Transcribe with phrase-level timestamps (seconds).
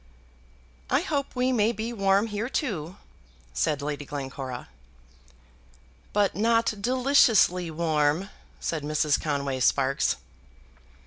[0.89, 2.97] "I hope we may be warm here too,"
[3.53, 4.67] said Lady Glencora.
[6.11, 9.21] "But not deliciously warm," said Mrs.
[9.21, 10.15] Conway Sparkes.